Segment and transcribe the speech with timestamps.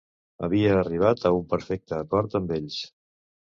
[0.45, 2.83] Havia arribat a un perfecte acord amb ells